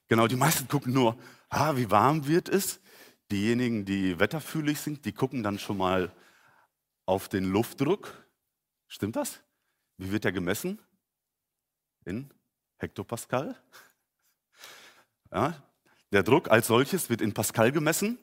[0.09, 1.17] Genau, die meisten gucken nur,
[1.49, 2.79] ah, wie warm wird es.
[3.31, 6.11] Diejenigen, die wetterfühlig sind, die gucken dann schon mal
[7.07, 8.13] auf den Luftdruck.
[8.87, 9.39] Stimmt das?
[9.97, 10.79] Wie wird der gemessen?
[12.05, 12.31] In
[12.77, 13.57] Hektopascal.
[15.31, 15.63] Ja,
[16.11, 18.19] der Druck als solches wird in Pascal gemessen.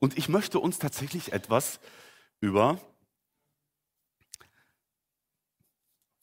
[0.00, 1.80] Und ich möchte uns tatsächlich etwas
[2.40, 2.78] über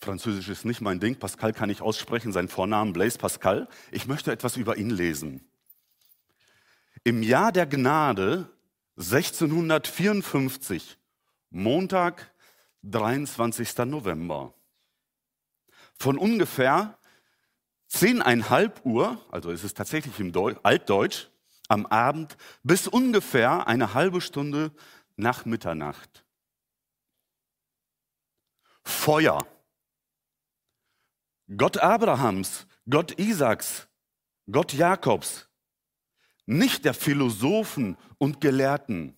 [0.01, 1.17] Französisch ist nicht mein Ding.
[1.17, 3.67] Pascal kann ich aussprechen, sein Vornamen Blaise Pascal.
[3.91, 5.45] Ich möchte etwas über ihn lesen.
[7.03, 8.49] Im Jahr der Gnade
[8.97, 10.97] 1654,
[11.49, 12.33] Montag,
[12.83, 13.77] 23.
[13.79, 14.53] November,
[15.97, 16.97] von ungefähr
[17.87, 20.33] zehneinhalb Uhr, also ist es tatsächlich im
[20.63, 21.27] Altdeutsch,
[21.67, 24.71] am Abend bis ungefähr eine halbe Stunde
[25.17, 26.25] nach Mitternacht.
[28.83, 29.45] Feuer
[31.57, 33.87] Gott Abrahams, Gott Isaaks,
[34.51, 35.49] Gott Jakobs,
[36.45, 39.15] nicht der Philosophen und Gelehrten.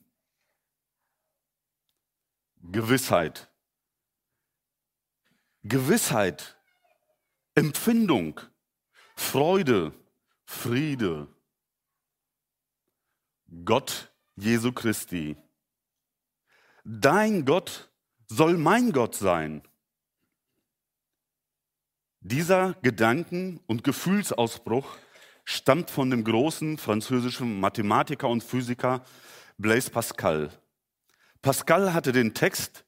[2.61, 3.49] Gewissheit.
[5.63, 6.57] Gewissheit,
[7.53, 8.39] Empfindung,
[9.15, 9.93] Freude,
[10.45, 11.27] Friede.
[13.65, 15.35] Gott Jesu Christi.
[16.83, 17.91] Dein Gott
[18.27, 19.61] soll mein Gott sein.
[22.23, 24.95] Dieser Gedanken- und Gefühlsausbruch
[25.43, 29.03] stammt von dem großen französischen Mathematiker und Physiker
[29.57, 30.51] Blaise Pascal.
[31.41, 32.85] Pascal hatte den Text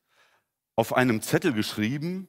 [0.76, 2.28] auf einem Zettel geschrieben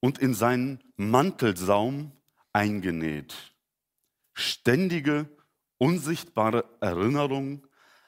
[0.00, 2.12] und in seinen Mantelsaum
[2.54, 3.34] eingenäht.
[4.32, 5.28] Ständige,
[5.76, 7.66] unsichtbare Erinnerung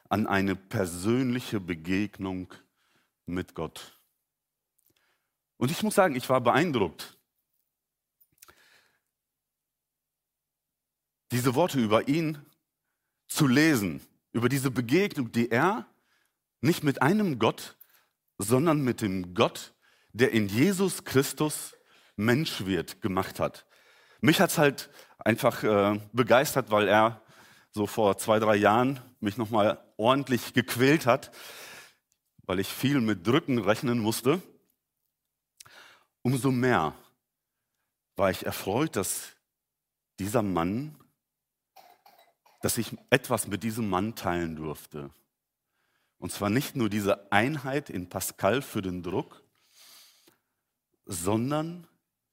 [0.08, 2.54] an eine persönliche Begegnung
[3.26, 4.00] mit Gott.
[5.58, 7.13] Und ich muss sagen, ich war beeindruckt.
[11.34, 12.38] Diese Worte über ihn
[13.26, 15.84] zu lesen, über diese Begegnung, die er
[16.60, 17.76] nicht mit einem Gott,
[18.38, 19.74] sondern mit dem Gott,
[20.12, 21.74] der in Jesus Christus
[22.14, 23.66] Mensch wird, gemacht hat.
[24.20, 27.20] Mich hat es halt einfach äh, begeistert, weil er
[27.72, 31.32] so vor zwei, drei Jahren mich nochmal ordentlich gequält hat,
[32.44, 34.40] weil ich viel mit Drücken rechnen musste.
[36.22, 36.94] Umso mehr
[38.14, 39.32] war ich erfreut, dass
[40.20, 40.96] dieser Mann,
[42.64, 45.10] dass ich etwas mit diesem Mann teilen durfte.
[46.16, 49.44] Und zwar nicht nur diese Einheit in Pascal für den Druck,
[51.04, 51.86] sondern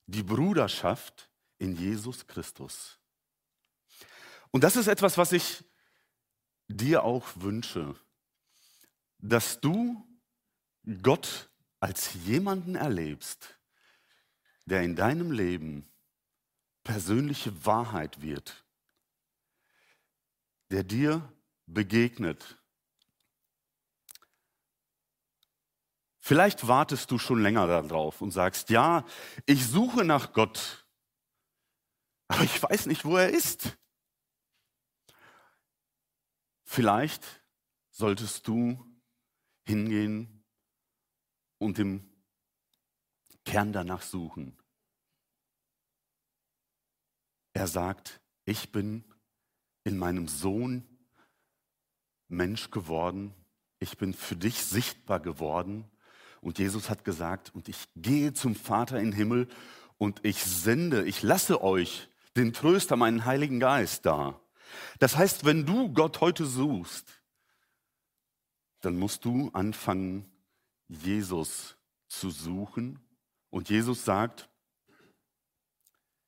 [0.06, 2.98] die Bruderschaft in Jesus Christus.
[4.52, 5.66] Und das ist etwas, was ich
[6.70, 7.94] dir auch wünsche,
[9.18, 10.02] dass du
[11.02, 11.50] Gott
[11.82, 13.60] als jemanden erlebst,
[14.64, 15.92] der in deinem Leben
[16.86, 18.61] persönliche Wahrheit wird,
[20.72, 21.32] der dir
[21.66, 22.58] begegnet.
[26.20, 29.06] Vielleicht wartest du schon länger darauf und sagst, ja,
[29.46, 30.88] ich suche nach Gott,
[32.28, 33.78] aber ich weiß nicht, wo er ist.
[36.64, 37.44] Vielleicht
[37.90, 38.80] solltest du
[39.64, 40.46] hingehen
[41.58, 42.10] und im
[43.44, 44.58] Kern danach suchen.
[47.54, 49.11] Er sagt, ich bin
[49.84, 50.84] in meinem Sohn
[52.28, 53.34] Mensch geworden,
[53.80, 55.90] ich bin für dich sichtbar geworden.
[56.40, 59.48] Und Jesus hat gesagt, und ich gehe zum Vater im Himmel
[59.98, 64.40] und ich sende, ich lasse euch den Tröster, meinen Heiligen Geist da.
[65.00, 67.22] Das heißt, wenn du Gott heute suchst,
[68.82, 70.32] dann musst du anfangen,
[70.88, 71.78] Jesus
[72.08, 73.00] zu suchen.
[73.50, 74.50] Und Jesus sagt,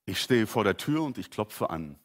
[0.05, 1.99] ich stehe vor der Tür und ich klopfe an.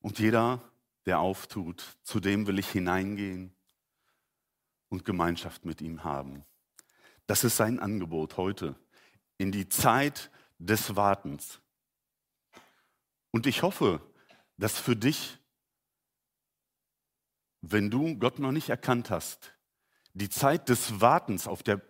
[0.00, 0.60] Und jeder,
[1.06, 3.54] der auftut, zu dem will ich hineingehen
[4.88, 6.44] und Gemeinschaft mit ihm haben.
[7.26, 8.74] Das ist sein Angebot heute
[9.38, 11.60] in die Zeit des Wartens.
[13.30, 14.00] Und ich hoffe,
[14.56, 15.38] dass für dich,
[17.62, 19.52] wenn du Gott noch nicht erkannt hast,
[20.12, 21.80] die Zeit des Wartens auf, der,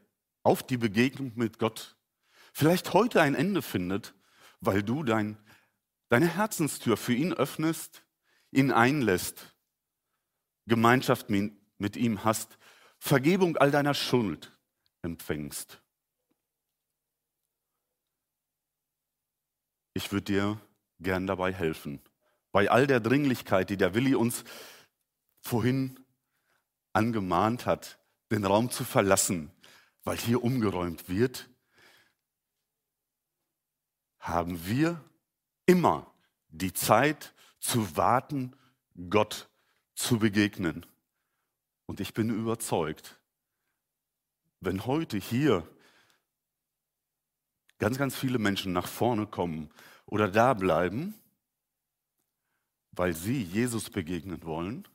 [0.42, 1.96] auf die Begegnung mit Gott
[2.52, 4.14] vielleicht heute ein Ende findet,
[4.60, 5.38] weil du dein,
[6.10, 8.04] deine Herzenstür für ihn öffnest,
[8.50, 9.56] ihn einlässt,
[10.66, 12.58] Gemeinschaft mit ihm hast,
[12.98, 14.52] Vergebung all deiner Schuld
[15.02, 15.80] empfängst.
[19.94, 20.60] Ich würde dir
[20.98, 22.00] gern dabei helfen.
[22.52, 24.44] Bei all der Dringlichkeit, die der Willi uns
[25.40, 26.04] vorhin
[26.92, 27.98] angemahnt hat,
[28.30, 29.50] den Raum zu verlassen,
[30.02, 31.48] weil hier umgeräumt wird,
[34.18, 35.02] haben wir
[35.70, 36.12] immer
[36.48, 38.56] die Zeit zu warten,
[39.08, 39.48] Gott
[39.94, 40.84] zu begegnen.
[41.86, 43.20] Und ich bin überzeugt,
[44.58, 45.66] wenn heute hier
[47.78, 49.70] ganz, ganz viele Menschen nach vorne kommen
[50.06, 51.14] oder da bleiben,
[52.90, 54.88] weil sie Jesus begegnen wollen,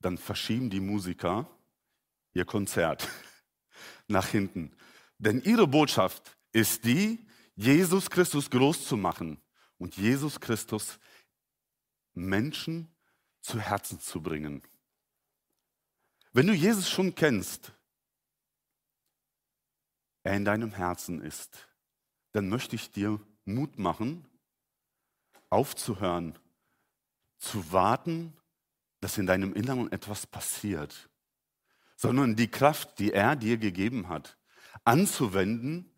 [0.00, 1.50] dann verschieben die Musiker
[2.32, 3.08] ihr Konzert
[4.06, 4.70] nach hinten.
[5.18, 7.25] Denn ihre Botschaft ist die,
[7.56, 9.40] Jesus Christus groß zu machen
[9.78, 10.98] und Jesus Christus
[12.12, 12.94] Menschen
[13.40, 14.62] zu Herzen zu bringen.
[16.32, 17.72] Wenn du Jesus schon kennst,
[20.22, 21.68] er in deinem Herzen ist,
[22.32, 24.26] dann möchte ich dir Mut machen,
[25.48, 26.38] aufzuhören,
[27.38, 28.36] zu warten,
[29.00, 31.08] dass in deinem Inneren etwas passiert,
[31.96, 34.36] sondern die Kraft, die er dir gegeben hat,
[34.84, 35.90] anzuwenden,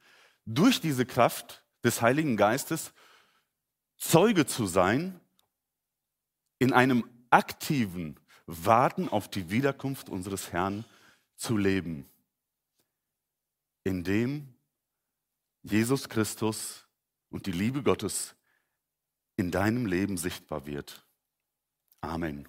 [0.48, 2.92] durch diese Kraft des Heiligen Geistes
[3.98, 5.20] Zeuge zu sein
[6.58, 10.86] in einem aktiven Warten auf die Wiederkunft unseres Herrn
[11.36, 12.08] zu leben,
[13.84, 14.54] indem
[15.62, 16.86] Jesus Christus
[17.28, 18.34] und die Liebe Gottes
[19.36, 21.04] in deinem Leben sichtbar wird.
[22.00, 22.48] Amen.